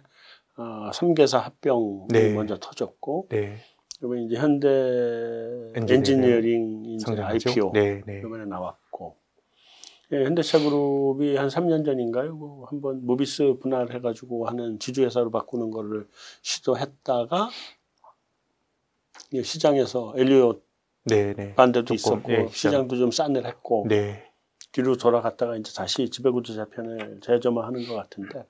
아, 0.58 0.90
3개사 0.94 1.38
합병이 1.38 2.08
네. 2.08 2.32
먼저 2.32 2.56
터졌고, 2.58 3.26
네, 3.28 3.56
그러면 3.98 4.24
이제 4.24 4.36
현대 4.36 4.68
엔지니어링 5.74 6.84
이제. 6.86 7.12
IPO 7.20 7.72
네, 7.72 8.02
네. 8.06 8.20
이번에 8.20 8.44
나왔고, 8.44 9.16
예, 10.12 10.24
현대차그룹이 10.24 11.36
한 11.36 11.48
3년 11.48 11.84
전인가요? 11.84 12.34
뭐 12.34 12.66
한번 12.66 13.04
모비스 13.04 13.56
분할해가지고 13.60 14.46
하는 14.46 14.78
지주회사로 14.78 15.30
바꾸는 15.30 15.70
거를 15.70 16.06
시도했다가 16.42 17.50
이 19.32 19.42
시장에서 19.42 20.14
엘리오 20.16 20.60
네, 21.04 21.34
네. 21.34 21.54
반대도 21.54 21.96
조금, 21.96 21.96
있었고 21.96 22.32
예, 22.32 22.36
시장. 22.48 22.70
시장도 22.72 22.96
좀 22.96 23.10
싸늘했고 23.10 23.86
네. 23.88 24.30
뒤로 24.72 24.96
돌아갔다가 24.96 25.56
이제 25.56 25.72
다시 25.74 26.08
지배구조 26.08 26.54
재편을 26.54 27.20
재점화하는 27.22 27.86
것 27.86 27.94
같은데 27.94 28.44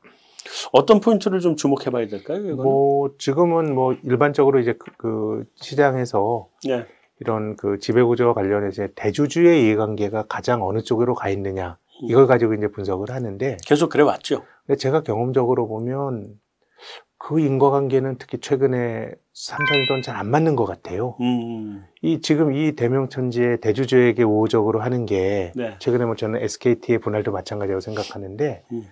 어떤 0.73 1.01
포인트를 1.01 1.41
좀 1.41 1.57
주목해 1.57 1.91
봐야 1.91 2.07
될까요? 2.07 2.39
이거는? 2.39 2.57
뭐 2.57 3.11
지금은 3.19 3.75
뭐 3.75 3.95
일반적으로 4.03 4.59
이제 4.61 4.75
그, 4.79 4.91
그 4.97 5.45
시장에서 5.57 6.49
네, 6.65 6.87
이런 7.21 7.57
그 7.57 7.79
지배 7.79 8.03
구조와 8.03 8.35
관련해서 8.35 8.85
이제 8.85 8.93
대주주의 8.95 9.65
이해관계가 9.65 10.25
가장 10.29 10.67
어느 10.67 10.83
쪽으로 10.83 11.15
가 11.15 11.29
있느냐 11.31 11.79
이걸 12.03 12.27
가지고 12.27 12.55
이제 12.55 12.69
분석을 12.69 13.11
하는데 13.11 13.57
계속 13.67 13.89
그래 13.91 14.03
왔죠. 14.03 14.43
근데 14.67 14.77
제가 14.77 15.03
경험적으로 15.03 15.67
보면 15.67 16.39
그 17.19 17.41
인과관계는 17.41 18.19
특히 18.19 18.39
최근에 18.39 19.11
3, 19.33 19.59
4년 19.59 19.89
동안 19.89 20.03
잘안 20.03 20.31
맞는 20.31 20.55
것 20.55 20.67
같아요. 20.67 21.17
음, 21.21 21.85
이 22.03 22.21
지금 22.21 22.55
이 22.55 22.73
대명천지의 22.77 23.61
대주주에게 23.61 24.23
우호적으로 24.23 24.81
하는 24.81 25.07
게 25.07 25.53
네, 25.57 25.77
최근에 25.79 26.05
뭐 26.05 26.15
저는 26.15 26.43
SKT의 26.43 26.99
분할도 26.99 27.33
마찬가지라고 27.33 27.81
생각하는데 27.81 28.65
음. 28.73 28.85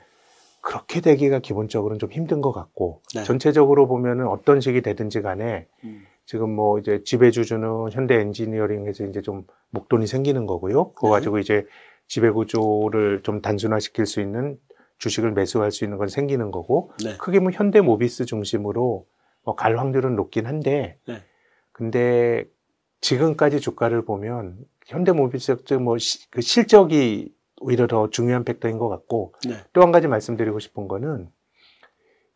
그렇게 0.64 1.02
되기가 1.02 1.40
기본적으로는 1.40 1.99
좀 1.99 2.11
힘든 2.11 2.40
것 2.40 2.50
같고 2.50 3.02
네. 3.14 3.23
전체적으로 3.23 3.87
보면은 3.87 4.26
어떤 4.26 4.61
식이 4.61 4.80
되든지 4.80 5.21
간에 5.21 5.66
음, 5.85 6.06
지금 6.25 6.50
뭐 6.56 6.78
이제 6.78 7.02
지배주주는 7.04 7.90
현대 7.92 8.14
엔지니어링에서 8.14 9.04
이제 9.04 9.21
좀 9.21 9.44
목돈이 9.71 10.06
생기는 10.06 10.47
거고요. 10.47 10.92
그거 10.92 11.09
네. 11.09 11.12
가지고 11.12 11.38
이제 11.38 11.66
지배구조를 12.06 13.21
좀 13.25 13.42
단순화시킬 13.42 14.06
수 14.06 14.23
있는 14.23 14.59
주식을 14.99 15.33
매수할 15.33 15.71
수 15.71 15.85
있는 15.85 15.99
건 15.99 16.09
생기는 16.09 16.50
거고 16.50 16.92
네, 17.04 17.18
크게 17.18 17.40
뭐 17.40 17.50
현대 17.52 17.83
모비스 17.83 18.25
중심으로 18.25 19.06
뭐 19.44 19.54
갈 19.56 19.76
확률은 19.78 20.16
높긴 20.16 20.47
한데 20.47 20.97
네. 21.06 21.23
근데 21.73 22.44
지금까지 23.02 23.61
주가를 23.61 24.06
보면 24.06 24.56
현대 24.87 25.12
모비스 25.12 25.56
뭐 25.78 25.99
시- 25.99 26.30
그 26.30 26.40
실적이 26.40 27.34
오히려 27.64 27.87
더 27.87 28.11
중요한 28.11 28.44
팩터인 28.44 28.78
것 28.78 28.88
같고 28.90 29.35
네, 29.49 29.54
또한 29.73 29.90
가지 29.90 30.06
말씀드리고 30.06 30.59
싶은 30.59 30.87
거는 30.87 31.28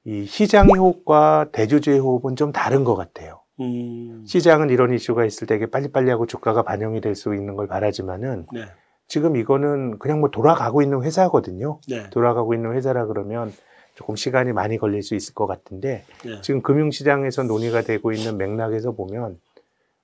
이 0.05 0.25
시장의 0.25 0.75
호흡과 0.75 1.49
대주주의 1.53 1.99
호흡은 1.99 2.35
좀 2.37 2.51
다른 2.51 2.83
것 2.83 2.95
같아요. 2.95 3.43
음, 3.61 4.25
시장은 4.27 4.71
이런 4.71 4.95
이슈가 4.95 5.27
있을 5.27 5.47
때 5.47 5.57
이게 5.57 5.67
빨리빨리 5.67 6.11
하고 6.11 6.27
주가가 6.27 6.63
반영이 6.63 7.01
될 7.03 7.15
수 7.15 7.35
있는 7.35 7.57
걸 7.57 7.67
바라지만은 7.67 8.47
네, 8.53 8.61
지금 9.07 9.37
이거는 9.37 9.99
그냥 9.99 10.21
뭐 10.21 10.31
돌아가고 10.31 10.81
있는 10.81 11.03
회사거든요. 11.03 11.81
네, 11.89 12.09
돌아가고 12.11 12.55
있는 12.55 12.73
회사라 12.75 13.07
그러면 13.07 13.53
조금 13.97 14.17
시간이 14.17 14.53
많이 14.53 14.79
걸릴 14.79 15.03
수 15.03 15.15
있을 15.15 15.35
것 15.35 15.47
같은데 15.47 16.05
네, 16.25 16.41
지금 16.41 16.63
금융시장에서 16.63 17.43
논의가 17.43 17.83
되고 17.83 18.13
있는 18.13 18.39
맥락에서 18.39 18.93
보면 18.93 19.39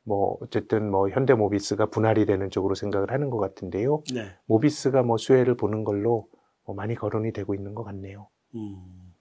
뭐 0.04 0.36
어쨌든 0.40 0.90
뭐 0.90 1.08
현대모비스가 1.08 1.86
분할이 1.86 2.26
되는 2.26 2.50
쪽으로 2.50 2.74
생각을 2.74 3.10
하는 3.10 3.30
것 3.30 3.38
같은데요. 3.38 4.02
네. 4.12 4.26
모비스가 4.46 5.02
뭐 5.02 5.16
수혜를 5.16 5.56
보는 5.56 5.84
걸로 5.84 6.28
뭐 6.64 6.74
많이 6.74 6.94
거론이 6.94 7.32
되고 7.32 7.54
있는 7.54 7.74
것 7.74 7.84
같네요. 7.84 8.28
음. 8.54 9.14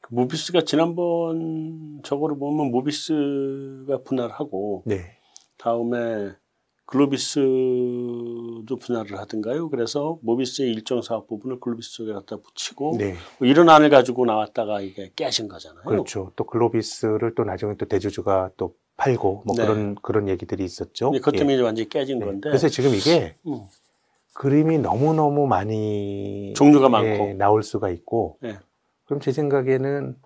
그 0.00 0.14
모비스가 0.14 0.62
지난번 0.64 2.00
저거를 2.02 2.38
보면 2.38 2.70
모비스가 2.70 4.02
분할하고 4.02 4.82
네. 4.86 5.18
다음에 5.58 6.32
글로비스도 6.90 8.76
분할을 8.80 9.16
하던가요? 9.18 9.70
그래서 9.70 10.18
모비스의 10.22 10.72
일정 10.72 11.00
사업 11.02 11.28
부분을 11.28 11.60
글로비스 11.60 11.92
쪽에 11.92 12.12
갖다 12.12 12.36
붙이고 12.36 12.96
네. 12.98 13.14
뭐 13.38 13.46
이런 13.46 13.68
안을 13.68 13.90
가지고 13.90 14.26
나왔다가 14.26 14.80
이게 14.80 15.12
깨진 15.14 15.46
거잖아요. 15.46 15.84
그렇죠. 15.84 16.32
또 16.34 16.44
글로비스를 16.44 17.36
또 17.36 17.44
나중에 17.44 17.76
또 17.76 17.86
대주주가 17.86 18.50
또 18.56 18.74
팔고 18.96 19.44
뭐 19.46 19.54
네. 19.56 19.64
그런 19.64 19.94
그런 20.02 20.28
얘기들이 20.28 20.64
있었죠. 20.64 21.10
근데 21.10 21.20
그것 21.20 21.30
때문에 21.32 21.54
이제 21.54 21.62
완전히 21.62 21.88
깨진 21.88 22.18
네. 22.18 22.26
건데 22.26 22.50
그래서 22.50 22.68
지금 22.68 22.92
이게 22.92 23.36
음. 23.46 23.60
그림이 24.34 24.78
너무 24.78 25.14
너무 25.14 25.46
많이 25.46 26.52
종류가 26.56 26.86
예, 26.86 26.90
많고 26.90 27.34
나올 27.34 27.62
수가 27.62 27.90
있고 27.90 28.36
네. 28.40 28.58
그럼 29.04 29.20
제 29.20 29.30
생각에는 29.30 30.16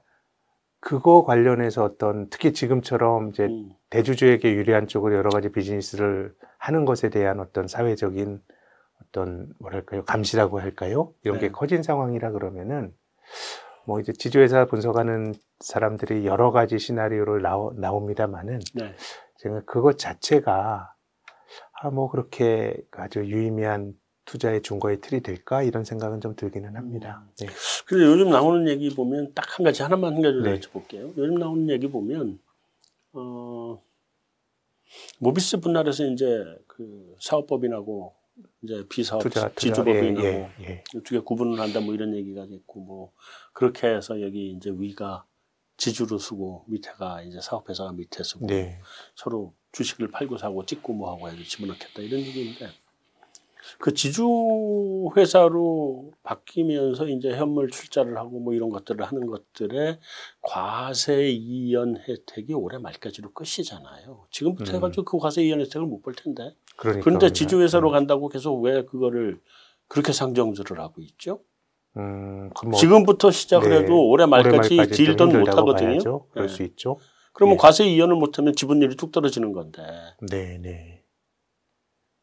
그거 0.80 1.25
관련해서 1.25 1.85
어떤 1.85 2.28
특히 2.30 2.54
지금처럼 2.54 3.30
이제 3.30 3.44
음. 3.44 3.73
대주주에게 3.90 4.52
유리한 4.54 4.87
쪽으로 4.87 5.14
여러 5.14 5.30
가지 5.30 5.52
비즈니스를 5.52 6.35
하는 6.64 6.85
것에 6.85 7.11
대한 7.11 7.40
어떤 7.40 7.68
사회적인 7.68 8.40
어떤 9.02 9.52
뭐랄까요 9.59 10.04
감시라고 10.04 10.61
할까요 10.61 11.12
이런 11.23 11.38
게 11.38 11.47
네. 11.49 11.52
커진 11.52 11.83
상황이라 11.83 12.33
그러면은 12.33 12.94
뭐 13.87 14.00
이제 14.00 14.12
지주회사 14.12 14.64
분석하는 14.66 15.35
사람들이 15.61 16.26
여러 16.26 16.50
가지 16.52 16.78
시나리오를 16.78 17.42
나오, 17.42 17.73
나옵니다만은 17.75 18.61
네. 18.75 18.94
제가 19.38 19.62
그것 19.66 19.99
자체가 19.99 20.94
아, 21.83 21.90
뭐 21.90 22.11
그렇게 22.11 22.76
아주 22.92 23.21
유의미한 23.26 23.92
투자의 24.25 24.62
중거의 24.62 25.02
틀이 25.02 25.21
될까 25.21 25.62
이런 25.62 25.85
생각은 25.85 26.23
좀 26.23 26.35
들기는 26.35 26.76
합니다. 26.76 27.26
네. 27.40 27.47
근데 27.87 28.04
요즘 28.06 28.30
나오는 28.30 28.66
얘기 28.68 28.94
보면 28.94 29.35
딱 29.35 29.59
한 29.59 29.64
가지 29.64 29.83
하나만 29.83 30.14
한 30.14 30.23
가지 30.23 30.38
네. 30.38 30.59
여쭤볼게요. 30.59 31.12
요즘 31.18 31.35
나오는 31.35 31.68
얘기 31.68 31.90
보면 31.90 32.38
어 33.12 33.83
모비스 35.18 35.60
분할에서 35.60 36.06
이제 36.06 36.44
그 36.66 37.14
사업법인하고 37.20 38.14
이제 38.62 38.84
비사업 38.88 39.22
투자 39.22 39.48
투자 39.48 39.54
지주법인하고 39.54 40.26
예, 40.26 40.50
예, 40.60 40.64
예. 40.64 40.84
어떻게 40.96 41.18
구분을 41.18 41.60
한다 41.60 41.80
뭐 41.80 41.94
이런 41.94 42.14
얘기가 42.16 42.46
있고 42.50 42.80
뭐 42.80 43.12
그렇게 43.52 43.88
해서 43.88 44.20
여기 44.20 44.50
이제 44.50 44.70
위가 44.70 45.24
지주로 45.76 46.18
쓰고 46.18 46.64
밑에가 46.68 47.22
이제 47.22 47.40
사업회사가 47.40 47.92
밑에 47.92 48.22
쓰고 48.22 48.46
네. 48.46 48.80
서로 49.14 49.54
주식을 49.72 50.10
팔고 50.10 50.38
사고 50.38 50.64
찍고 50.64 50.92
뭐 50.92 51.12
하고 51.12 51.28
해서 51.28 51.42
집어넣겠다 51.42 52.02
이런 52.02 52.20
얘기인데 52.20 52.70
그 53.78 53.92
지주 53.94 55.11
회사로 55.16 56.12
바뀌면서 56.23 57.09
이제 57.09 57.33
현물 57.37 57.71
출자를 57.71 58.16
하고 58.18 58.40
뭐 58.40 58.54
이런 58.54 58.71
것들을 58.71 59.04
하는 59.04 59.26
것들의 59.26 59.99
과세 60.42 61.28
이연 61.30 61.97
혜택이 62.09 62.54
올해 62.54 62.78
말까지로 62.78 63.33
끝이잖아요. 63.33 64.26
지금부터 64.30 64.73
음. 64.73 64.76
해가지고 64.76 65.04
그 65.04 65.18
과세 65.18 65.42
이연 65.42 65.61
혜택을 65.61 65.87
못 65.87 66.02
볼 66.04 66.14
텐데. 66.14 66.54
그러니까 66.76 67.02
그런데 67.04 67.33
지주 67.33 67.62
회사로 67.62 67.90
간다고 67.90 68.28
계속 68.28 68.61
왜 68.61 68.85
그거를 68.85 69.40
그렇게 69.88 70.12
상정들을 70.12 70.78
하고 70.78 71.00
있죠? 71.00 71.40
음, 71.97 72.50
그뭐 72.50 72.75
지금부터 72.75 73.30
시작을 73.30 73.71
네. 73.71 73.76
해도 73.78 74.09
올해 74.09 74.26
말까지 74.26 74.76
말까지 74.76 74.97
좀 74.97 75.06
딜던 75.16 75.40
못 75.40 75.49
하거든요. 75.56 75.88
봐야죠. 75.88 76.26
그럴 76.30 76.49
네. 76.49 76.52
수 76.52 76.62
있죠. 76.64 76.99
그러면 77.33 77.54
예. 77.54 77.59
과세 77.59 77.87
이연을 77.87 78.16
못하면 78.16 78.54
지분율이 78.54 78.97
뚝 78.97 79.12
떨어지는 79.12 79.52
건데. 79.52 79.83
네, 80.30 80.59
네. 80.59 81.02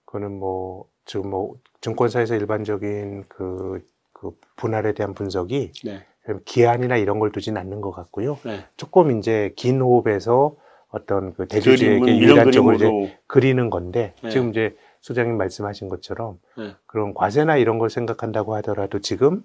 그거는 0.05 0.37
뭐 0.37 0.90
지금 1.05 1.29
뭐 1.29 1.55
증권사에서 1.81 2.35
일반적인 2.35 3.25
그, 3.27 3.85
그 4.13 4.31
분할에 4.55 4.93
대한 4.93 5.13
분석이 5.13 5.71
네, 5.83 6.03
기한이나 6.45 6.97
이런 6.97 7.19
걸 7.19 7.31
두진 7.31 7.57
않는 7.57 7.81
것 7.81 7.91
같고요. 7.91 8.37
네. 8.43 8.65
조금 8.77 9.17
이제 9.17 9.53
긴 9.55 9.81
호흡에서 9.81 10.55
어떤 10.89 11.33
그 11.33 11.47
대주주에게 11.47 12.17
유리한 12.19 12.51
쪽을 12.51 12.75
이제 12.75 13.17
그리는 13.27 13.69
건데 13.69 14.13
네. 14.21 14.29
지금 14.29 14.49
이제 14.49 14.75
소장님 14.99 15.37
말씀하신 15.37 15.89
것처럼 15.89 16.39
네. 16.57 16.75
그런 16.85 17.13
과세나 17.13 17.57
이런 17.57 17.79
걸 17.79 17.89
생각한다고 17.89 18.55
하더라도 18.55 18.99
지금 18.99 19.41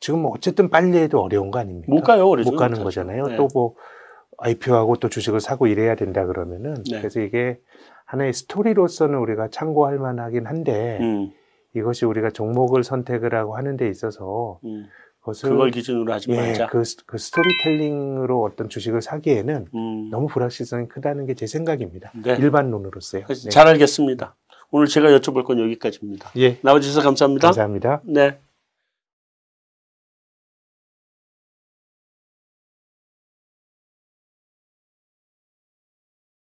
지금 0.00 0.22
뭐 0.22 0.32
어쨌든 0.34 0.70
빨리 0.70 0.98
해도 0.98 1.22
어려운 1.22 1.50
거 1.50 1.58
아닙니까? 1.58 1.86
못 1.88 2.02
가요. 2.02 2.26
못 2.26 2.56
가는. 2.56 2.82
거잖아요. 2.82 3.26
네. 3.28 3.36
또뭐 3.36 3.74
IPO하고 4.40 4.96
또 4.96 5.08
주식을 5.08 5.40
사고 5.40 5.66
이래야 5.66 5.94
된다 5.94 6.26
그러면은 6.26 6.74
네. 6.90 6.98
그래서 6.98 7.20
이게 7.20 7.58
하나의 8.06 8.32
스토리로서는 8.32 9.18
우리가 9.18 9.48
참고할 9.48 9.98
만하긴 9.98 10.46
한데 10.46 10.98
음, 11.00 11.30
이것이 11.76 12.04
우리가 12.06 12.30
종목을 12.30 12.82
선택을 12.82 13.34
하고 13.34 13.56
하는 13.56 13.76
데 13.76 13.88
있어서 13.88 14.58
음. 14.64 14.86
그것을 15.20 15.50
그걸 15.50 15.70
기준으로 15.70 16.12
하지 16.12 16.30
예, 16.32 16.36
말자. 16.36 16.66
그, 16.68 16.82
스- 16.82 17.04
그 17.06 17.18
스토리텔링으로 17.18 18.42
어떤 18.42 18.68
주식을 18.68 19.02
사기에는 19.02 19.66
음. 19.74 20.08
너무 20.10 20.26
불확실성이 20.26 20.88
크다는 20.88 21.26
게 21.26 21.34
제 21.34 21.46
생각입니다. 21.46 22.10
네. 22.24 22.34
일반론으로서요. 22.36 23.26
네. 23.26 23.50
잘 23.50 23.66
알겠습니다. 23.68 24.34
오늘 24.70 24.86
제가 24.86 25.08
여쭤볼 25.18 25.44
건 25.44 25.60
여기까지입니다. 25.60 26.30
예, 26.38 26.58
나와주셔서 26.62 27.02
감사합니다. 27.02 27.48
감사합니다. 27.48 28.00
네. 28.04 28.38